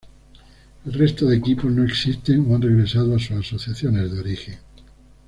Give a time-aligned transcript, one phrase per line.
[0.83, 4.57] El resto de equipos no existen o han regresado a sus asociaciones de origen.